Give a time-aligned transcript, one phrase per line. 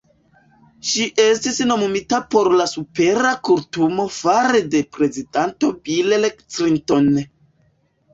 [0.91, 6.17] Ŝi estis nomumita por la Supera Kortumo fare de prezidanto Bill
[6.57, 7.13] Clinton.